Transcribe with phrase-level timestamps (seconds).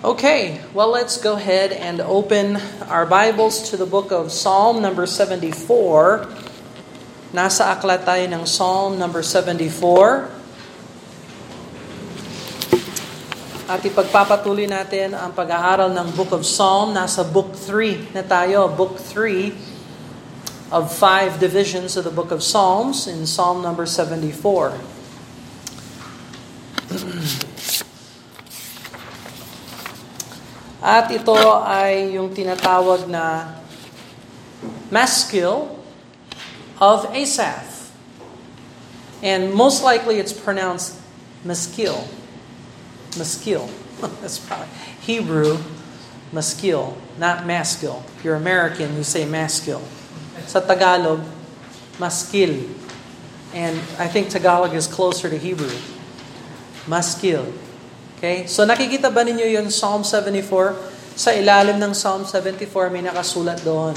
[0.00, 2.56] Okay, well, let's go ahead and open
[2.88, 6.24] our Bibles to the book of Psalm number 74.
[7.36, 10.32] Nasa aklat tayo ng Psalm number 74.
[13.68, 16.96] At ipagpapatuloy natin ang pag-aaral ng Book of Psalm.
[16.96, 19.52] Nasa Book 3 na tayo, Book 3
[20.72, 24.80] of five divisions of the Book of Psalms in Psalm number 74.
[30.80, 33.56] At ito ay yung tinatawag na
[34.88, 35.76] maskil
[36.80, 37.92] of Asaph.
[39.20, 40.96] And most likely it's pronounced
[41.44, 42.08] maskil.
[43.20, 43.68] Maskil.
[44.24, 44.72] That's probably
[45.04, 45.60] Hebrew
[46.32, 48.02] maskil, not maskil.
[48.18, 49.82] If you're American, you say maskil.
[50.46, 51.22] Sa Tagalog,
[51.98, 52.70] maskil.
[53.54, 55.74] And I think Tagalog is closer to Hebrew.
[56.86, 57.52] Maskil.
[58.20, 58.44] Okay?
[58.44, 60.76] So nakikita ba ninyo yung Psalm 74?
[61.16, 63.96] Sa ilalim ng Psalm 74 may nakasulat doon.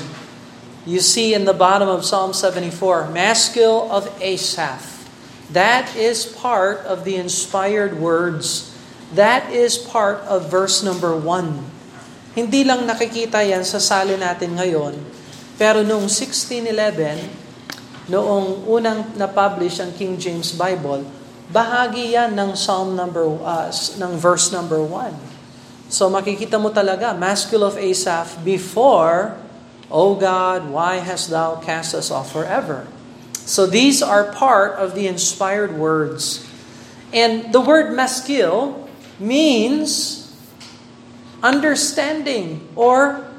[0.88, 5.04] You see in the bottom of Psalm 74, Maskil of Asaph.
[5.52, 8.72] That is part of the inspired words.
[9.12, 12.36] That is part of verse number 1.
[12.36, 14.96] Hindi lang nakikita yan sa sali natin ngayon,
[15.56, 21.04] pero noong 1611, noong unang na-publish ang King James Bible,
[21.54, 25.14] Bahagi yan ng Psalm number, uh, ng verse number 1.
[25.94, 29.38] So makikita mo talaga, Maskil of Asaph, before,
[29.94, 32.90] O God, why hast thou cast us off forever?
[33.46, 36.42] So these are part of the inspired words.
[37.14, 38.90] And the word maskil
[39.22, 40.26] means
[41.46, 43.30] understanding or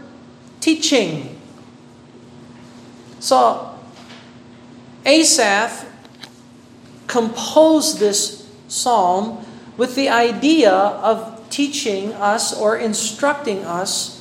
[0.60, 1.34] teaching.
[3.18, 3.74] So,
[5.02, 5.90] Asaph
[7.14, 9.38] composed this psalm
[9.78, 14.18] with the idea of teaching us or instructing us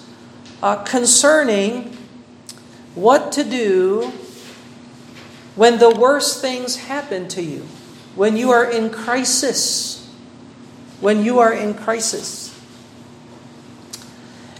[0.61, 1.97] uh, concerning
[2.93, 4.13] what to do
[5.57, 7.65] when the worst things happen to you,
[8.13, 10.05] when you are in crisis.
[11.01, 12.53] When you are in crisis.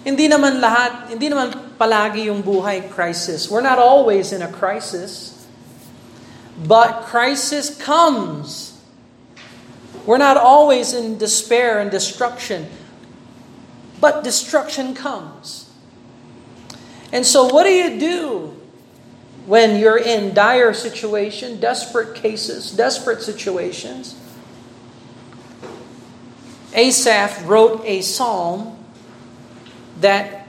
[0.03, 3.47] Hindi naman lahat, hindi naman palagi yung buhay crisis.
[3.47, 5.32] We're not always in a crisis.
[6.57, 8.79] But crisis comes.
[10.05, 12.67] We're not always in despair and destruction,
[14.01, 15.69] but destruction comes.
[17.11, 18.59] And so, what do you do
[19.45, 24.19] when you're in dire situation, desperate cases, desperate situations?
[26.73, 28.77] Asaph wrote a psalm
[30.01, 30.47] that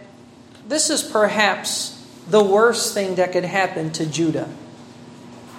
[0.66, 4.48] this is perhaps the worst thing that could happen to Judah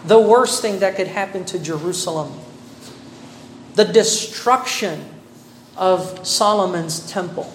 [0.07, 2.31] the worst thing that could happen to Jerusalem
[3.75, 5.03] the destruction
[5.75, 7.51] of Solomon's temple.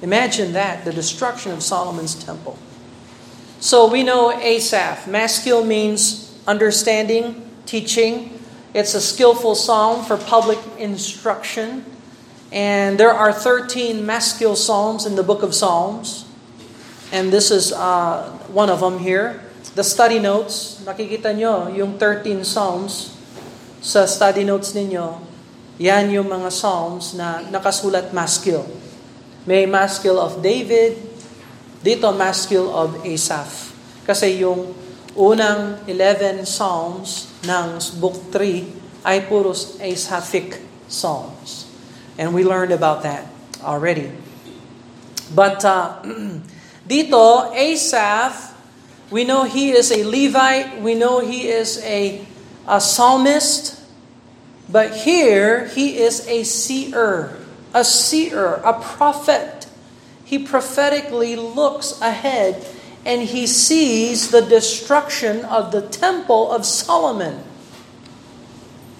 [0.00, 2.56] Imagine that, the destruction of Solomon's temple.
[3.60, 5.06] So we know Asaph.
[5.08, 8.38] Maskil means understanding, teaching.
[8.74, 11.84] It's a skillful psalm for public instruction.
[12.50, 16.26] And there are 13 maskil psalms in the book of Psalms.
[17.10, 19.42] And this is uh, one of them here.
[19.72, 23.16] The study notes, nakikita nyo yung 13 Psalms
[23.80, 25.16] sa study notes ninyo,
[25.80, 28.68] yan yung mga Psalms na nakasulat maskil.
[29.48, 31.00] May maskil of David,
[31.80, 33.72] dito maskil of Asaph.
[34.04, 34.76] Kasi yung
[35.16, 41.64] unang 11 Psalms ng Book 3 ay puros Asaphic Psalms.
[42.20, 43.24] And we learned about that
[43.64, 44.12] already.
[45.32, 46.04] But uh,
[46.92, 48.51] dito, Asaph
[49.12, 50.80] we know he is a Levite.
[50.80, 52.26] We know he is a,
[52.66, 53.78] a psalmist.
[54.70, 57.36] But here, he is a seer,
[57.74, 59.66] a seer, a prophet.
[60.24, 62.66] He prophetically looks ahead
[63.04, 67.44] and he sees the destruction of the temple of Solomon.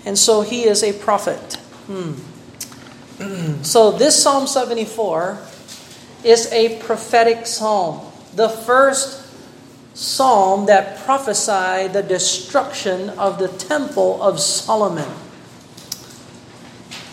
[0.04, 1.54] And so he is a prophet.
[1.86, 3.62] Hmm.
[3.62, 5.38] so this Psalm 74
[6.22, 8.12] is a prophetic psalm.
[8.34, 9.21] The first
[9.94, 15.08] psalm that prophesied the destruction of the temple of Solomon.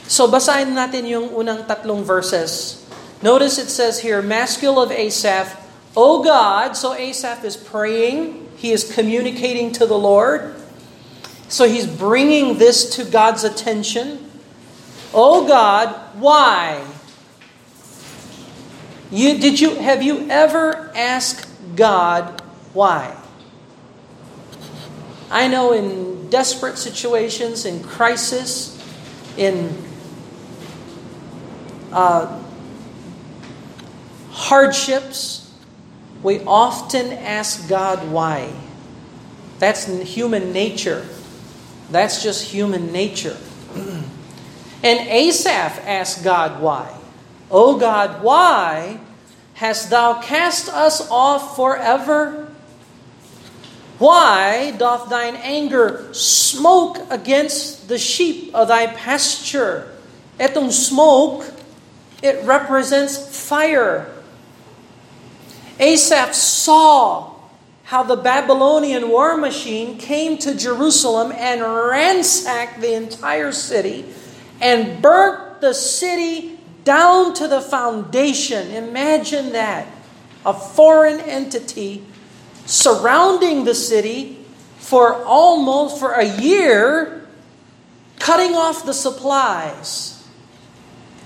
[0.09, 2.81] So basahin natin yung unang tatlong verses.
[3.21, 5.53] Notice it says here, Maskil of Asaph,
[5.95, 10.55] O God, so Asaph is praying, he is communicating to the Lord.
[11.49, 14.29] So he's bringing this to God's attention.
[15.13, 16.85] O God, why?
[19.11, 22.41] You, did you, have you ever asked God
[22.73, 23.15] why?
[25.31, 28.75] I know in desperate situations, in crisis,
[29.37, 29.75] in
[31.91, 32.41] uh,
[34.31, 35.51] hardships,
[36.23, 38.51] we often ask God why.
[39.59, 41.05] That's human nature.
[41.91, 43.37] That's just human nature.
[43.75, 44.03] and
[44.83, 46.95] Asaph asked God why.
[47.51, 48.99] Oh God, why
[49.55, 52.48] hast thou cast us off forever?
[53.99, 59.91] Why doth thine anger smoke against the sheep of thy pasture?
[60.39, 61.45] Etong smoke,
[62.23, 63.17] it represents
[63.47, 64.09] fire.
[65.79, 67.33] Asaph saw
[67.83, 74.05] how the Babylonian war machine came to Jerusalem and ransacked the entire city
[74.61, 78.71] and burnt the city down to the foundation.
[78.71, 79.87] Imagine that.
[80.45, 82.05] A foreign entity
[82.69, 84.37] surrounding the city
[84.77, 87.27] for almost for a year,
[88.19, 90.23] cutting off the supplies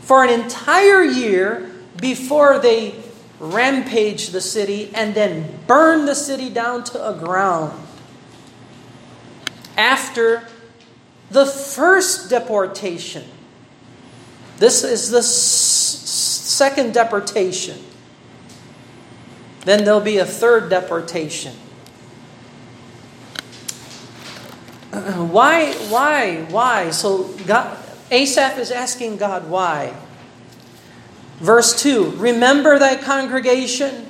[0.02, 1.70] for an entire year
[2.00, 2.96] before they
[3.40, 7.78] rampage the city and then burn the city down to a ground.
[9.78, 10.48] After
[11.30, 13.26] the first deportation,
[14.60, 17.84] this is the second deportation.
[19.66, 21.56] Then there'll be a third deportation.
[24.94, 26.92] Why, why, why?
[26.92, 27.78] So God,
[28.12, 29.96] Asaph is asking God why.
[31.38, 34.06] Verse 2 Remember thy congregation,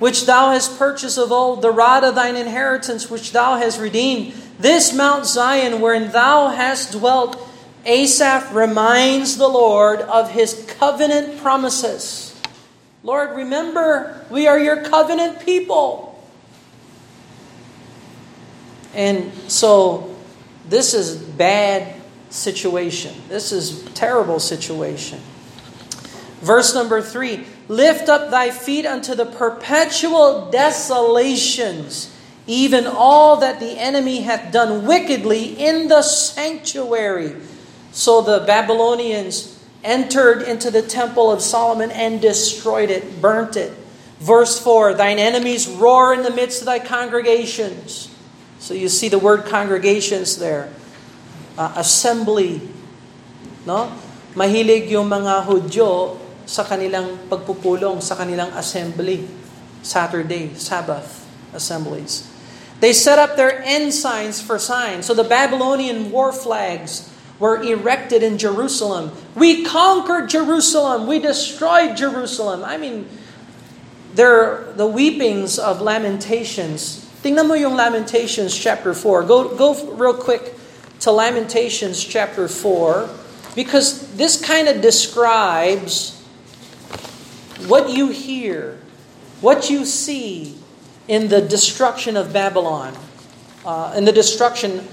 [0.00, 4.34] which thou hast purchased of old, the rod of thine inheritance, which thou hast redeemed.
[4.58, 7.44] This Mount Zion, wherein thou hast dwelt.
[7.84, 12.27] Asaph reminds the Lord of his covenant promises.
[13.02, 16.20] Lord, remember, we are your covenant people.
[18.94, 20.16] And so
[20.68, 21.94] this is bad
[22.30, 23.14] situation.
[23.28, 25.20] This is terrible situation.
[26.40, 32.14] Verse number 3, lift up thy feet unto the perpetual desolations,
[32.46, 37.36] even all that the enemy hath done wickedly in the sanctuary.
[37.92, 43.72] So the Babylonians entered into the temple of Solomon and destroyed it, burnt it.
[44.18, 48.10] Verse 4 Thine enemies roar in the midst of thy congregations.
[48.58, 50.72] So you see the word congregations there.
[51.56, 52.62] Uh, assembly.
[53.66, 53.94] No?
[54.34, 59.26] Mahilig yung mga Hudyo sa kanilang pagpupulong, sa kanilang assembly.
[59.82, 62.26] Saturday, Sabbath assemblies.
[62.80, 65.06] They set up their ensigns for signs.
[65.06, 69.12] So the Babylonian war flags were erected in Jerusalem.
[69.34, 71.06] We conquered Jerusalem.
[71.06, 72.64] We destroyed Jerusalem.
[72.64, 73.08] I mean,
[74.14, 77.04] there the weepings of Lamentations.
[77.22, 79.24] Tingnan mo yung Lamentations chapter 4.
[79.24, 80.54] Go, go real quick
[81.00, 83.08] to Lamentations chapter 4
[83.54, 86.14] because this kind of describes
[87.66, 88.78] what you hear,
[89.40, 90.56] what you see
[91.08, 92.94] in the destruction of Babylon,
[93.64, 94.86] uh, in the destruction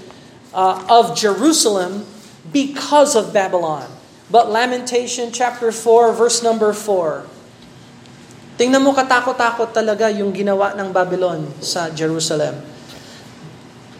[0.52, 2.06] uh, of Jerusalem
[2.52, 3.88] because of Babylon.
[4.30, 7.26] But Lamentation chapter 4 verse number 4.
[8.56, 12.56] Tingnan mo katakot-takot talaga yung ginawa ng Babylon sa Jerusalem.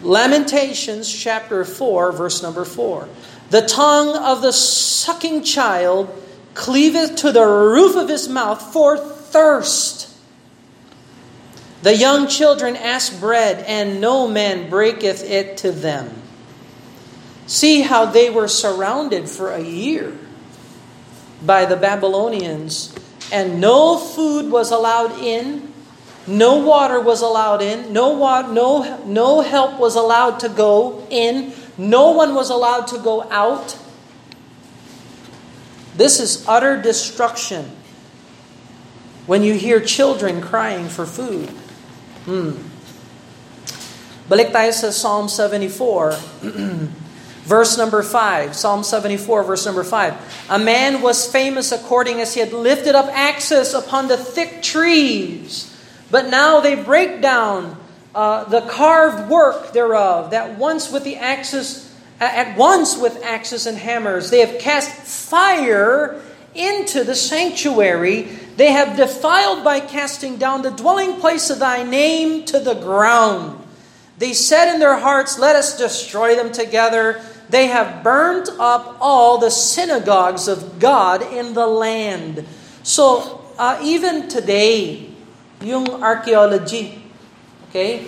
[0.01, 3.07] Lamentations chapter 4 verse number 4.
[3.49, 6.11] The tongue of the sucking child
[6.57, 10.09] cleaveth to the roof of his mouth for thirst.
[11.83, 16.09] The young children ask bread, and no man breaketh it to them.
[17.47, 20.17] See how they were surrounded for a year
[21.41, 22.93] by the Babylonians,
[23.31, 25.71] and no food was allowed in,
[26.27, 31.53] no water was allowed in, no, wa- no, no help was allowed to go in,
[31.77, 33.77] no one was allowed to go out.
[35.95, 37.71] This is utter destruction
[39.25, 41.47] when you hear children crying for food.
[42.27, 42.59] Hmm.
[44.27, 46.19] Balik tayo sa Psalm 74.
[47.47, 50.47] Verse number 5, Psalm 74, verse number 5.
[50.49, 55.73] A man was famous according as he had lifted up axes upon the thick trees,
[56.11, 57.81] but now they break down
[58.13, 61.89] uh, the carved work thereof, that once with the axes,
[62.19, 66.21] at once with axes and hammers, they have cast fire
[66.53, 68.23] into the sanctuary.
[68.57, 73.63] They have defiled by casting down the dwelling place of thy name to the ground.
[74.17, 77.21] They said in their hearts, Let us destroy them together.
[77.47, 82.43] They have burnt up all the synagogues of God in the land.
[82.83, 85.07] So, uh, even today,
[85.63, 86.99] yung archaeology,
[87.69, 88.03] okay?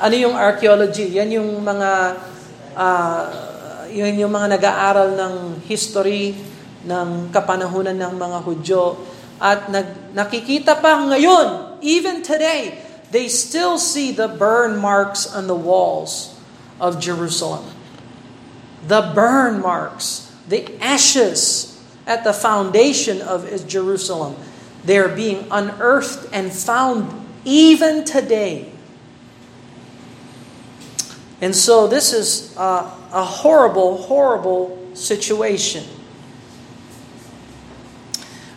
[0.00, 1.20] Ano yung archaeology?
[1.20, 1.90] Yan yung mga
[2.72, 3.22] uh,
[3.88, 6.36] yun yung mga nag-aaral ng history
[6.84, 8.84] ng kapanahunan ng mga Hudyo.
[9.38, 12.78] At nag, nakikita pa ngayon, even today,
[13.10, 16.36] they still see the burn marks on the walls
[16.78, 17.77] of Jerusalem.
[18.86, 24.36] The burn marks, the ashes at the foundation of Jerusalem.
[24.84, 28.72] They're being unearthed and found even today.
[31.40, 35.84] And so this is a, a horrible, horrible situation.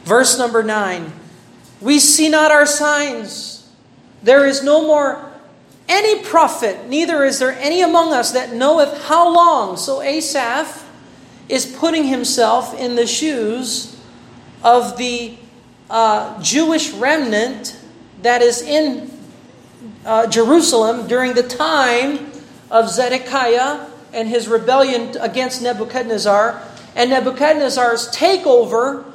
[0.03, 1.11] Verse number 9
[1.79, 3.69] We see not our signs.
[4.23, 5.30] There is no more
[5.91, 9.75] any prophet, neither is there any among us that knoweth how long.
[9.75, 10.87] So Asaph
[11.49, 13.99] is putting himself in the shoes
[14.63, 15.35] of the
[15.89, 17.77] uh, Jewish remnant
[18.21, 19.11] that is in
[20.05, 22.31] uh, Jerusalem during the time
[22.69, 26.61] of Zedekiah and his rebellion against Nebuchadnezzar
[26.95, 29.11] and Nebuchadnezzar's takeover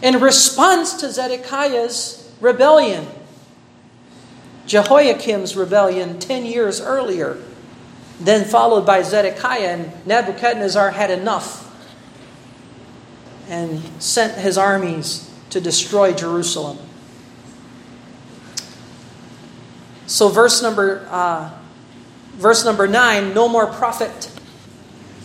[0.00, 3.06] in response to Zedekiah's rebellion.
[4.66, 7.38] Jehoiakim's rebellion 10 years earlier,
[8.20, 11.64] then followed by Zedekiah, and Nebuchadnezzar had enough
[13.48, 16.78] and sent his armies to destroy Jerusalem.
[20.06, 21.50] So, verse number, uh,
[22.36, 24.30] verse number 9 no more prophet.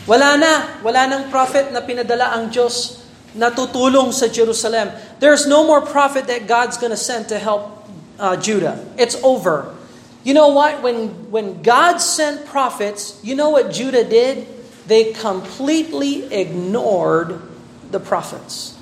[0.08, 0.81] Wala na.
[0.81, 3.05] Wala prophet na pinadala ang Diyos
[3.36, 4.89] na tutulong sa Jerusalem.
[5.19, 7.79] There's no more prophet that God's going to send to help
[8.20, 8.86] uh, Judah.
[8.98, 9.76] It's over.
[10.24, 10.84] You know what?
[10.84, 14.48] When, when God sent prophets, you know what Judah did?
[14.86, 17.42] They completely ignored
[17.92, 18.78] the prophets.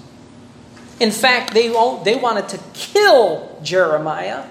[1.00, 1.68] In fact, they,
[2.04, 4.46] they wanted to kill Jeremiah.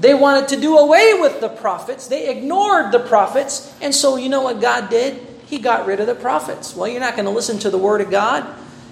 [0.00, 2.08] They wanted to do away with the prophets.
[2.08, 3.72] They ignored the prophets.
[3.80, 5.26] And so, you know what God did?
[5.46, 6.74] He got rid of the prophets.
[6.74, 8.46] Well, you're not going to listen to the Word of God.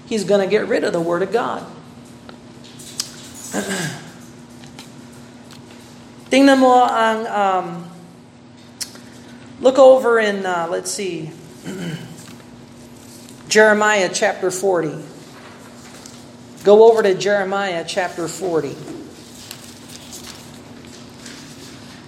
[0.07, 1.65] He's going to get rid of the Word of God.
[6.29, 7.89] Tingnan mo ang, um,
[9.61, 11.31] look over in, uh, let's see,
[13.49, 14.93] Jeremiah chapter 40.
[16.63, 18.75] Go over to Jeremiah chapter 40.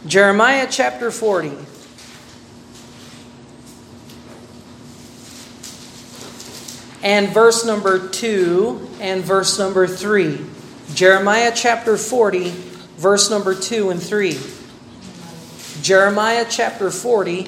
[0.06, 1.58] Jeremiah chapter 40.
[7.02, 10.46] And verse number 2 and verse number 3.
[10.94, 12.71] Jeremiah chapter 40,
[13.02, 14.40] verse number 2 and 3.
[15.82, 17.46] Jeremiah chapter 40,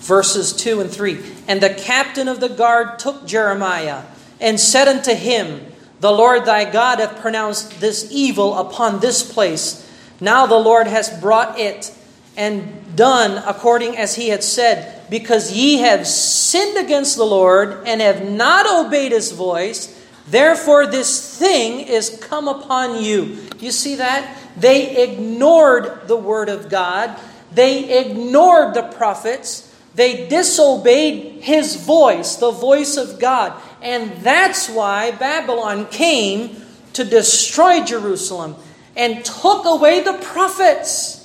[0.00, 1.22] verses 2 and 3.
[1.46, 4.02] And the captain of the guard took Jeremiah
[4.40, 5.64] and said unto him,
[6.00, 9.88] The Lord thy God hath pronounced this evil upon this place.
[10.20, 11.96] Now the Lord has brought it
[12.36, 18.00] and done according as he had said, because ye have sinned against the Lord and
[18.00, 20.01] have not obeyed his voice.
[20.26, 23.38] Therefore, this thing is come upon you.
[23.58, 24.38] You see that?
[24.56, 27.18] They ignored the word of God,
[27.52, 29.68] they ignored the prophets.
[29.94, 33.52] They disobeyed his voice, the voice of God.
[33.82, 36.64] And that's why Babylon came
[36.94, 38.56] to destroy Jerusalem
[38.96, 41.18] and took away the prophets.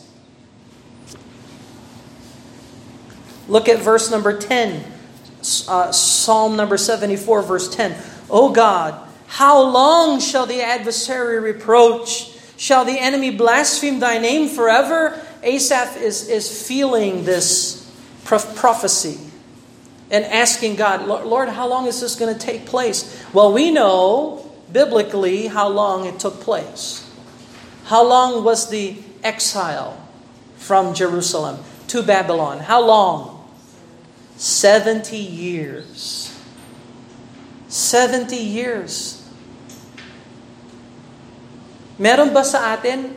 [3.48, 4.84] Look at verse number 10,
[5.70, 7.96] uh, Psalm number 74, verse 10.
[8.30, 12.34] O God, how long shall the adversary reproach?
[12.58, 15.20] Shall the enemy blaspheme thy name forever?
[15.44, 17.90] Asaph is, is feeling this
[18.26, 19.20] prophecy
[20.10, 23.24] and asking God, Lord, how long is this going to take place?
[23.34, 27.04] Well, we know biblically how long it took place.
[27.86, 30.02] How long was the exile
[30.58, 32.60] from Jerusalem to Babylon?
[32.60, 33.34] How long?
[34.38, 36.37] 70 years.
[37.68, 39.24] 70 years.
[42.00, 43.16] Meron ba sa atin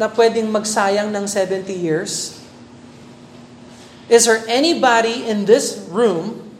[0.00, 2.40] na pwedeng magsayang ng 70 years?
[4.08, 6.50] Is there anybody in this room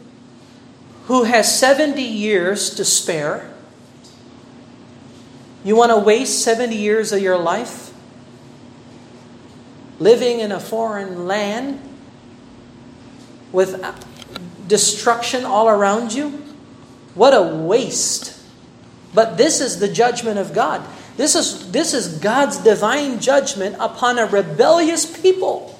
[1.07, 3.51] who has 70 years to spare?
[5.63, 7.91] You want to waste 70 years of your life
[9.99, 11.79] living in a foreign land
[13.51, 13.93] with uh,
[14.67, 16.40] destruction all around you?
[17.13, 18.39] What a waste.
[19.13, 20.85] But this is the judgment of God.
[21.17, 25.77] This is, this is God's divine judgment upon a rebellious people.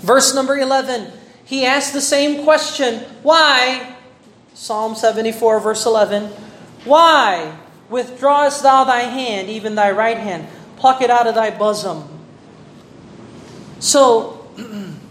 [0.00, 1.12] Verse number 11,
[1.44, 3.00] he asked the same question.
[3.22, 3.96] Why?
[4.54, 6.30] Psalm 74, verse 11.
[6.84, 7.56] Why
[7.90, 10.48] withdrawest thou thy hand, even thy right hand?
[10.76, 12.08] Pluck it out of thy bosom.
[13.78, 14.48] So,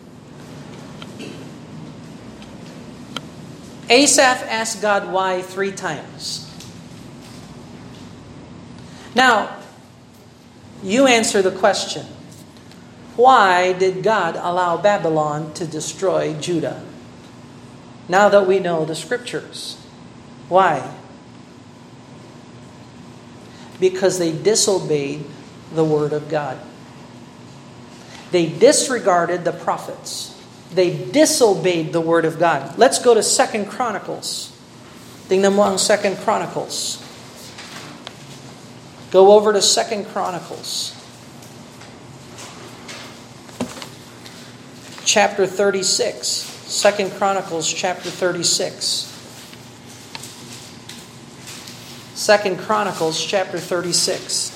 [3.90, 6.42] Asaph asked God why three times.
[9.14, 9.58] Now,
[10.84, 12.06] you answer the question
[13.16, 16.84] why did God allow Babylon to destroy Judah?
[18.10, 19.82] Now that we know the scriptures.
[20.50, 20.94] Why?
[23.80, 25.26] Because they disobeyed
[25.74, 26.60] the word of God.
[28.32, 30.35] They disregarded the prophets.
[30.74, 32.78] They disobeyed the word of God.
[32.78, 34.52] Let's go to Second Chronicles.
[35.30, 37.02] Tingnan mo ang Second Chronicles.
[39.12, 40.92] Go over to Second Chronicles.
[45.06, 46.56] Chapter 36.
[46.66, 49.12] Second Chronicles chapter 36.
[52.16, 54.55] Second Chronicles chapter 36.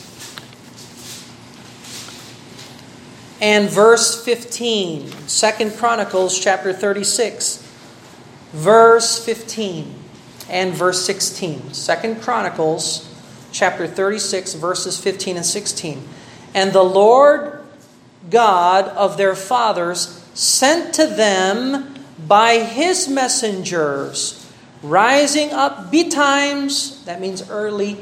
[3.42, 5.08] And verse 15.
[5.28, 7.66] Second Chronicles chapter 36.
[8.52, 9.96] Verse 15
[10.50, 11.74] and verse 16.
[11.74, 13.08] Second Chronicles
[13.52, 16.08] chapter 36, verses 15 and 16.
[16.54, 17.64] And the Lord
[18.30, 21.96] God of their fathers sent to them
[22.28, 24.52] by his messengers,
[24.84, 27.98] rising up betimes, that means early,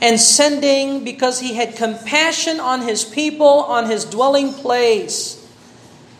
[0.00, 5.40] and sending because he had compassion on his people, on his dwelling place.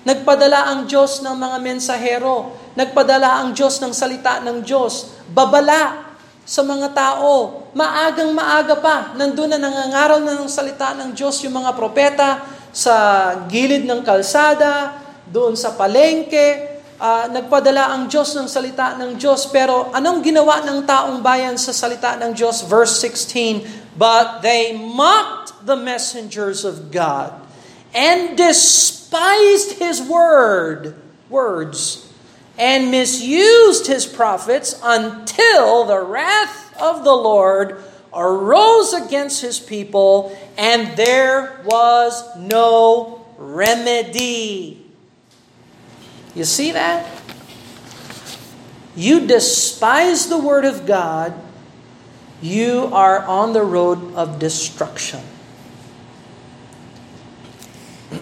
[0.06, 2.54] Nagpadala ang Diyos ng mga mensahero.
[2.78, 5.18] Nagpadala ang Diyos ng salita ng Diyos.
[5.28, 6.14] Babala
[6.46, 7.66] sa mga tao.
[7.74, 12.94] Maagang maaga pa, nandun na nangangaral na ng salita ng Diyos yung mga propeta sa
[13.50, 14.94] gilid ng kalsada,
[15.26, 19.48] doon sa palengke, uh, nagpadala ang Diyos ng salita ng Diyos.
[19.48, 22.64] Pero anong ginawa ng taong bayan sa salita ng Diyos?
[22.64, 27.32] Verse 16, But they mocked the messengers of God
[27.96, 30.96] and despised His word,
[31.28, 32.06] words,
[32.58, 37.82] and misused his prophets until the wrath of the Lord
[38.14, 44.85] arose against his people, and there was no remedy.
[46.36, 47.08] You see that?
[48.92, 51.32] You despise the word of God,
[52.44, 55.24] you are on the road of destruction.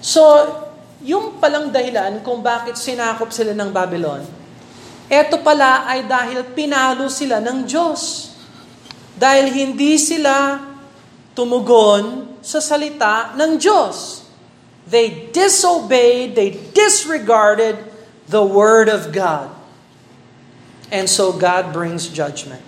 [0.00, 0.24] so,
[1.04, 4.24] yung palang dahilan kung bakit sinakop sila ng Babylon,
[5.12, 8.32] eto pala ay dahil pinalo sila ng Diyos.
[9.12, 10.56] Dahil hindi sila
[11.36, 14.17] tumugon sa salita ng Diyos.
[14.88, 17.78] They disobeyed, they disregarded
[18.28, 19.54] the Word of God.
[20.90, 22.62] And so God brings judgment.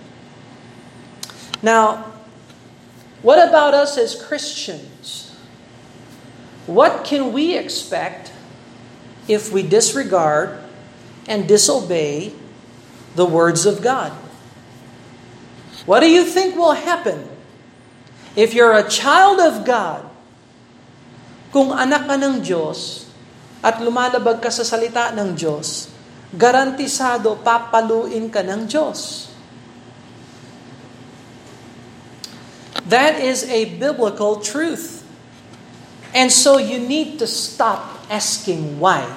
[1.63, 2.11] Now,
[3.21, 5.35] what about us as Christians?
[6.67, 8.31] What can we expect
[9.27, 10.59] if we disregard
[11.27, 12.33] and disobey
[13.15, 14.11] the words of God?
[15.85, 17.27] What do you think will happen
[18.35, 20.10] if you're a child of God?
[21.51, 23.11] Kung anak ka ng Diyos
[23.59, 25.91] at lumalabag ka sa salita ng Diyos,
[26.31, 29.27] garantisado papaluin ka ng Diyos.
[32.87, 35.03] That is a biblical truth.
[36.15, 39.07] And so you need to stop asking why.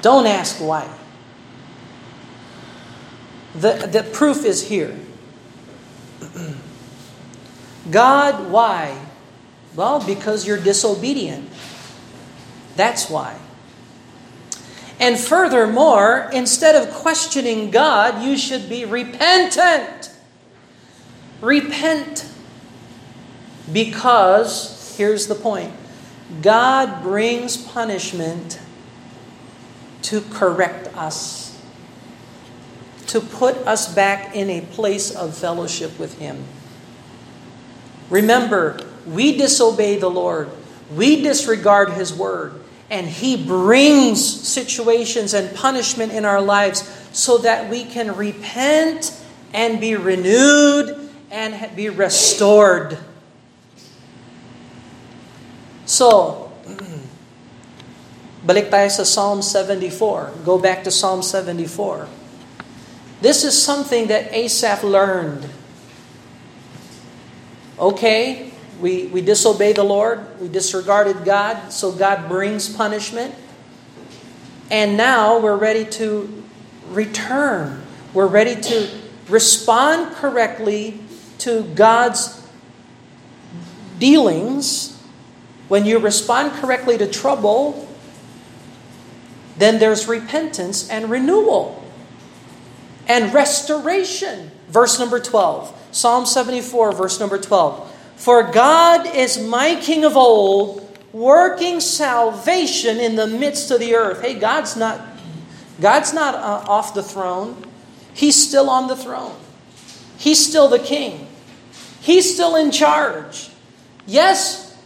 [0.00, 0.88] Don't ask why.
[3.54, 4.92] The, the proof is here.
[7.90, 8.92] God, why?
[9.74, 11.50] Well, because you're disobedient.
[12.76, 13.38] That's why.
[15.00, 20.12] And furthermore, instead of questioning God, you should be repentant.
[21.40, 22.28] Repent.
[23.72, 25.72] Because Here's the point
[26.42, 28.60] God brings punishment
[30.02, 31.60] to correct us,
[33.06, 36.44] to put us back in a place of fellowship with Him.
[38.10, 40.50] Remember, we disobey the Lord,
[40.94, 47.70] we disregard His word, and He brings situations and punishment in our lives so that
[47.70, 49.20] we can repent
[49.52, 52.98] and be renewed and be restored.
[55.86, 56.52] So,
[58.46, 60.46] balik tayo sa Psalm 74.
[60.46, 62.08] Go back to Psalm 74.
[63.20, 65.48] This is something that Asaph learned.
[67.78, 73.34] Okay, we, we disobey the Lord, we disregarded God, so God brings punishment.
[74.70, 76.42] And now we're ready to
[76.90, 77.82] return.
[78.12, 78.88] We're ready to
[79.28, 81.00] respond correctly
[81.38, 82.46] to God's
[83.98, 84.94] dealings
[85.68, 87.88] when you respond correctly to trouble,
[89.56, 91.80] then there's repentance and renewal.
[93.06, 94.50] and restoration.
[94.68, 95.88] Verse number 12.
[95.92, 97.93] Psalm 74, verse number 12.
[98.16, 100.80] For God is my King of old,
[101.12, 104.22] working salvation in the midst of the earth.
[104.22, 105.00] Hey, God's not
[105.80, 107.64] God's not uh, off the throne.
[108.12, 109.34] He's still on the throne.
[110.16, 111.26] He's still the king.
[112.00, 113.50] He's still in charge.
[114.06, 114.76] Yes,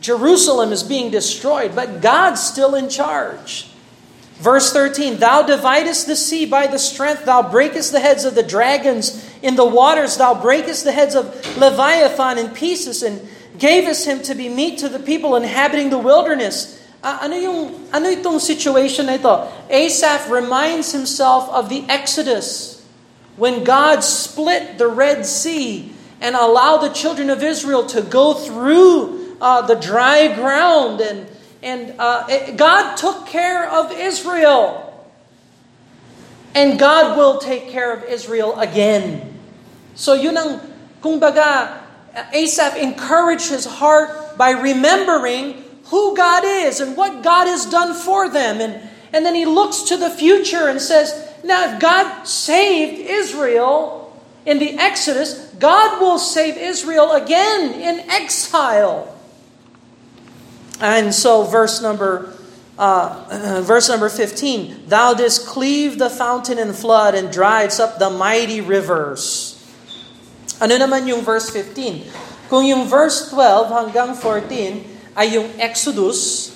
[0.00, 3.70] Jerusalem is being destroyed, but God's still in charge.
[4.36, 8.42] Verse 13 Thou dividest the sea by the strength, thou breakest the heads of the
[8.42, 13.26] dragons in the waters, thou breakest the heads of Leviathan in pieces, and
[13.58, 16.78] gavest him to be meat to the people inhabiting the wilderness.
[17.02, 19.48] Uh, ano yung ano itong situation na ito?
[19.72, 22.84] Asaph reminds himself of the Exodus
[23.36, 29.36] when God split the Red Sea and allowed the children of Israel to go through
[29.40, 31.24] uh, the dry ground and
[31.62, 34.86] and uh, it, God took care of Israel.
[36.54, 39.29] And God will take care of Israel again.
[40.00, 40.64] So yun ang,
[41.04, 47.92] kung Asaph encouraged his heart by remembering who God is and what God has done
[47.92, 48.62] for them.
[48.64, 48.80] And,
[49.12, 51.12] and then he looks to the future and says,
[51.44, 59.14] now if God saved Israel in the Exodus, God will save Israel again in exile.
[60.80, 62.32] And so, verse number
[62.78, 68.08] uh, verse number 15 Thou didst cleave the fountain and flood and dried up the
[68.08, 69.59] mighty rivers.
[70.60, 72.04] Ano naman yung verse 15?
[72.52, 76.52] Kung yung verse 12 hanggang 14 ay yung Exodus,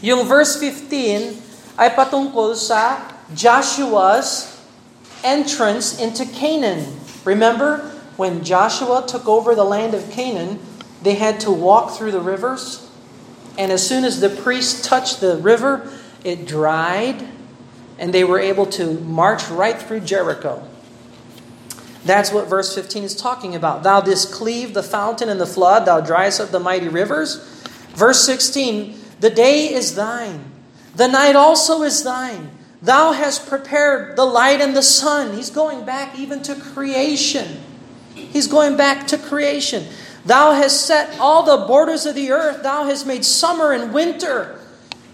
[0.00, 1.36] yung verse 15
[1.76, 3.04] ay patungkol sa
[3.36, 4.56] Joshua's
[5.20, 6.96] entrance into Canaan.
[7.28, 10.56] Remember, when Joshua took over the land of Canaan,
[11.04, 12.88] they had to walk through the rivers.
[13.60, 15.92] And as soon as the priests touched the river,
[16.24, 17.28] it dried,
[18.00, 20.64] and they were able to march right through Jericho.
[22.04, 23.82] That's what verse 15 is talking about.
[23.82, 27.36] Thou didst cleave the fountain and the flood, thou driest up the mighty rivers.
[27.94, 30.44] Verse 16 The day is thine,
[30.94, 32.50] the night also is thine.
[32.82, 35.34] Thou hast prepared the light and the sun.
[35.34, 37.62] He's going back even to creation.
[38.14, 39.86] He's going back to creation.
[40.26, 42.62] Thou hast set all the borders of the earth.
[42.62, 44.60] Thou hast made summer and winter.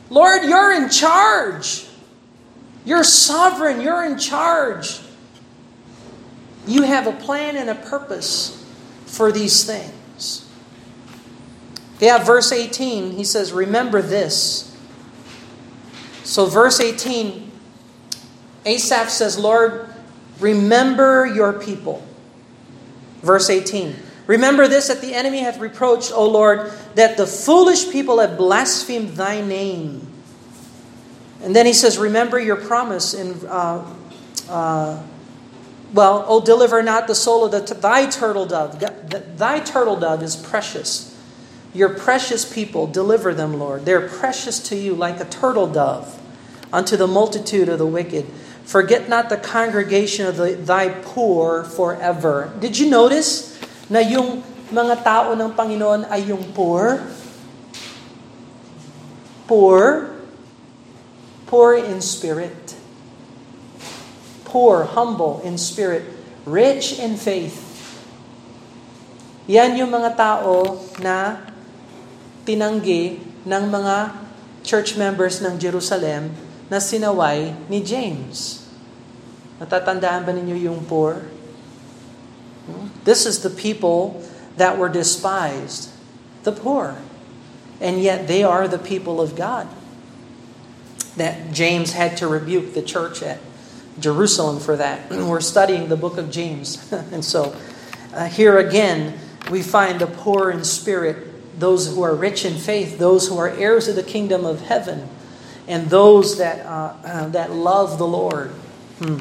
[0.08, 1.86] Lord, you're in charge.
[2.84, 3.80] You're sovereign.
[3.80, 5.00] You're in charge.
[6.66, 8.64] You have a plan and a purpose
[9.06, 10.48] for these things.
[12.00, 14.66] Yeah, verse 18, he says, Remember this.
[16.22, 17.50] So, verse 18,
[18.64, 19.88] Asaph says, Lord,
[20.38, 22.06] remember your people.
[23.22, 23.96] Verse 18,
[24.26, 29.16] Remember this that the enemy hath reproached, O Lord, that the foolish people have blasphemed
[29.16, 30.06] thy name.
[31.42, 33.92] And then he says, Remember your promise in, uh,
[34.48, 35.02] uh,
[35.92, 38.78] well, oh, deliver not the soul of the, thy turtle dove.
[39.38, 41.16] Thy turtle dove is precious.
[41.72, 43.84] Your precious people, deliver them, Lord.
[43.84, 46.18] They're precious to you like a turtle dove
[46.72, 48.26] unto the multitude of the wicked.
[48.64, 52.52] Forget not the congregation of the, thy poor forever.
[52.60, 53.50] Did you notice?
[53.90, 54.38] na yung
[54.70, 57.02] mga tao ng Panginoon ay yung poor,
[59.50, 60.14] poor,
[61.50, 62.78] poor in spirit,
[64.50, 66.02] poor, humble in spirit,
[66.44, 67.70] rich in faith.
[69.46, 71.42] Yan yung mga tao na
[72.42, 74.14] tinanggi ng mga
[74.66, 76.34] church members ng Jerusalem
[76.70, 78.66] na sinaway ni James.
[79.58, 81.26] Natatandaan ba ninyo yung poor?
[83.02, 84.22] This is the people
[84.54, 85.90] that were despised,
[86.46, 86.94] the poor.
[87.80, 89.66] And yet they are the people of God.
[91.16, 93.42] That James had to rebuke the church at
[94.00, 95.10] Jerusalem for that.
[95.10, 96.90] We're studying the book of James.
[97.12, 97.56] and so
[98.12, 99.18] uh, here again,
[99.50, 103.48] we find the poor in spirit, those who are rich in faith, those who are
[103.48, 105.08] heirs of the kingdom of heaven,
[105.68, 108.50] and those that, uh, uh, that love the Lord.
[108.98, 109.20] Hmm.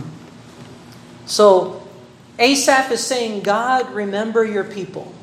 [1.25, 1.87] So
[2.39, 5.13] Asaph is saying, God, remember your people.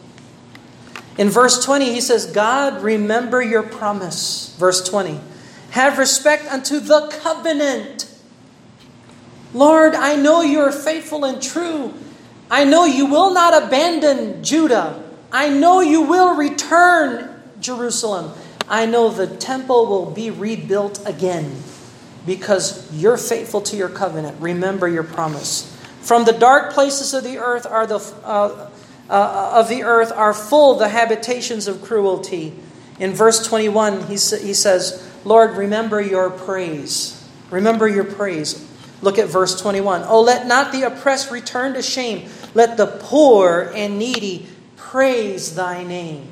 [1.18, 4.54] In verse 20, he says, God, remember your promise.
[4.58, 5.18] Verse 20,
[5.70, 8.05] have respect unto the covenant.
[9.54, 11.94] Lord, I know you are faithful and true.
[12.50, 15.02] I know you will not abandon Judah.
[15.32, 18.32] I know you will return Jerusalem.
[18.68, 21.62] I know the temple will be rebuilt again
[22.26, 24.40] because you're faithful to your covenant.
[24.40, 25.72] Remember your promise.
[26.00, 28.70] From the dark places of the earth are the uh,
[29.08, 32.52] uh, of the earth are full the habitations of cruelty.
[32.98, 37.12] In verse 21, he, sa- he says, Lord, remember your praise.
[37.50, 38.65] Remember your praise.
[39.02, 40.04] Look at verse 21.
[40.06, 42.28] Oh, let not the oppressed return to shame.
[42.54, 46.28] Let the poor and needy praise thy name.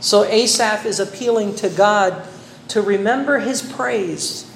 [0.00, 2.26] So Asaph is appealing to God
[2.68, 4.50] to remember his praise.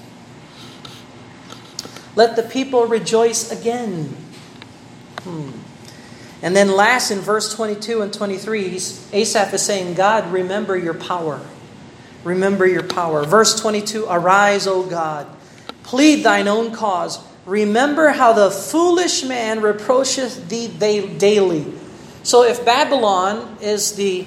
[2.16, 4.16] Let the people rejoice again.
[5.20, 5.50] Hmm.
[6.42, 8.76] And then last in verse 22 and 23,
[9.12, 11.40] Asaph is saying, God, remember your power.
[12.24, 13.24] Remember your power.
[13.24, 15.26] Verse 22 Arise, O God,
[15.88, 17.18] plead thine own cause.
[17.46, 21.64] Remember how the foolish man reproacheth thee daily.
[22.22, 24.26] So if Babylon is the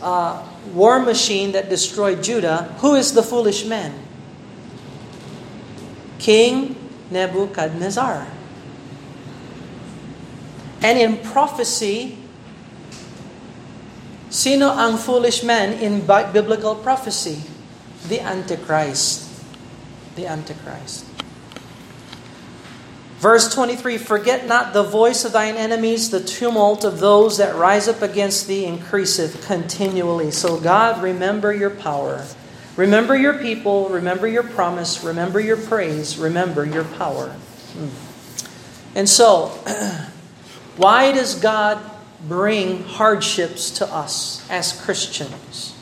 [0.00, 0.40] uh,
[0.72, 3.92] war machine that destroyed Judah, who is the foolish man?
[6.18, 6.74] King
[7.10, 8.26] Nebuchadnezzar.
[10.80, 12.16] And in prophecy,
[14.30, 17.44] sino ang foolish man in biblical prophecy?
[18.08, 19.33] The Antichrist.
[20.16, 21.06] The Antichrist.
[23.18, 27.88] Verse 23 Forget not the voice of thine enemies, the tumult of those that rise
[27.88, 30.30] up against thee increaseth continually.
[30.30, 32.24] So, God, remember your power.
[32.76, 33.88] Remember your people.
[33.88, 35.02] Remember your promise.
[35.04, 36.18] Remember your praise.
[36.18, 37.28] Remember your power.
[37.28, 38.96] Hmm.
[38.96, 39.58] And so,
[40.76, 41.78] Why does God
[42.26, 45.73] bring hardships to us as Christians?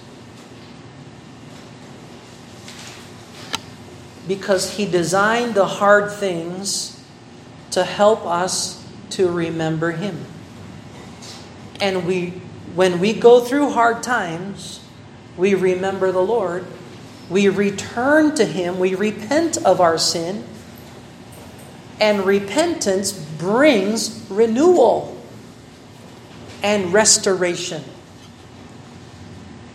[4.26, 7.02] Because He designed the hard things
[7.72, 10.24] to help us to remember Him.
[11.80, 12.30] And we,
[12.74, 14.80] when we go through hard times,
[15.37, 16.66] we remember the Lord.
[17.28, 18.78] We return to Him.
[18.78, 20.44] We repent of our sin
[22.02, 25.16] and repentance brings renewal
[26.61, 27.85] and restoration.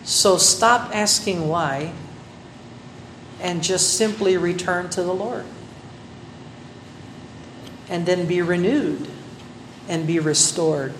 [0.04, 1.94] So stop asking why
[3.42, 5.46] and just simply return to the Lord.
[7.90, 9.10] And then be renewed
[9.88, 10.94] and be restored.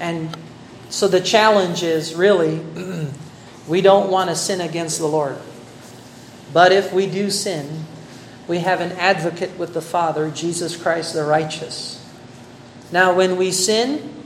[0.00, 0.36] And
[0.90, 2.58] so the challenge is really
[3.68, 5.38] we don't want to sin against the Lord.
[6.52, 7.84] But if we do sin,
[8.46, 12.00] we have an advocate with the Father, Jesus Christ the righteous.
[12.92, 14.24] Now, when we sin,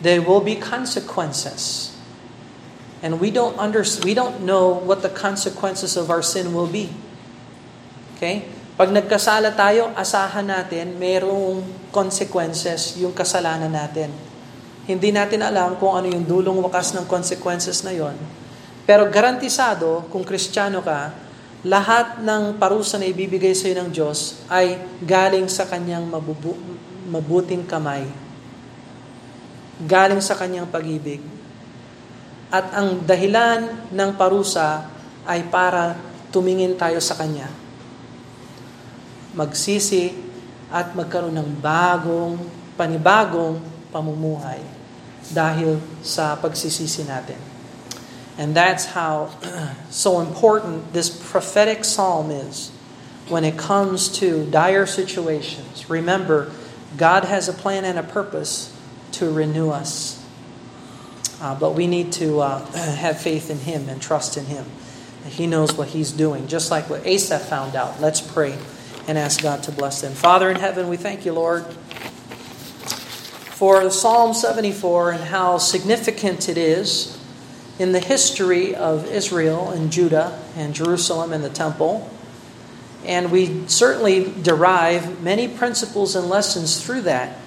[0.00, 1.95] there will be consequences.
[3.04, 6.88] And we don't under, we don't know what the consequences of our sin will be.
[8.16, 8.48] Okay?
[8.76, 14.12] Pag nagkasala tayo, asahan natin mayroong consequences yung kasalanan natin.
[14.84, 18.14] Hindi natin alam kung ano yung dulong wakas ng consequences na yon.
[18.86, 21.10] Pero garantisado, kung kristyano ka,
[21.66, 26.60] lahat ng parusa na ibibigay sa iyo ng Diyos ay galing sa kanyang mabubu-
[27.10, 28.06] mabuting kamay.
[29.82, 31.18] Galing sa kanyang pag-ibig.
[32.50, 34.86] At ang dahilan ng parusa
[35.26, 35.98] ay para
[36.30, 37.50] tumingin tayo sa kanya.
[39.34, 40.14] Magsisi
[40.70, 42.38] at magkaroon ng bagong,
[42.78, 43.58] panibagong
[43.90, 44.62] pamumuhay
[45.30, 47.38] dahil sa pagsisisi natin.
[48.36, 49.32] And that's how
[49.90, 52.70] so important this prophetic psalm is
[53.28, 55.90] when it comes to dire situations.
[55.90, 56.52] Remember,
[56.96, 58.70] God has a plan and a purpose
[59.18, 60.15] to renew us.
[61.40, 64.64] Uh, but we need to uh, have faith in Him and trust in Him.
[65.28, 68.00] He knows what He's doing, just like what Asaph found out.
[68.00, 68.58] Let's pray
[69.08, 70.12] and ask God to bless them.
[70.12, 71.64] Father in heaven, we thank you, Lord,
[73.56, 77.18] for Psalm 74 and how significant it is
[77.78, 82.10] in the history of Israel and Judah and Jerusalem and the temple.
[83.04, 87.38] And we certainly derive many principles and lessons through that.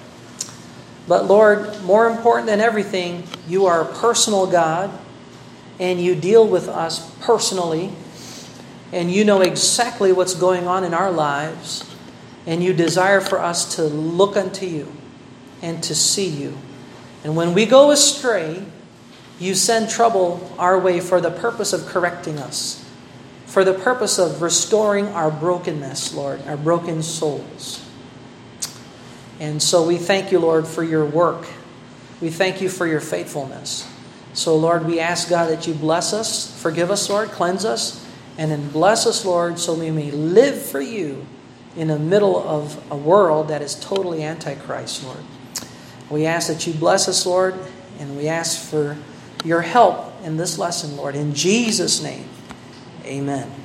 [1.08, 4.90] But Lord, more important than everything, you are a personal God
[5.78, 7.90] and you deal with us personally
[8.92, 11.84] and you know exactly what's going on in our lives
[12.46, 14.92] and you desire for us to look unto you
[15.62, 16.56] and to see you.
[17.24, 18.64] And when we go astray,
[19.38, 22.84] you send trouble our way for the purpose of correcting us,
[23.46, 27.86] for the purpose of restoring our brokenness, Lord, our broken souls.
[29.40, 31.48] And so we thank you, Lord, for your work.
[32.20, 33.90] We thank you for your faithfulness.
[34.34, 38.06] So, Lord, we ask God that you bless us, forgive us, Lord, cleanse us,
[38.38, 41.26] and then bless us, Lord, so we may live for you
[41.76, 45.24] in the middle of a world that is totally antichrist, Lord.
[46.10, 47.54] We ask that you bless us, Lord,
[47.98, 48.96] and we ask for
[49.44, 51.16] your help in this lesson, Lord.
[51.16, 52.28] In Jesus' name,
[53.04, 53.59] amen.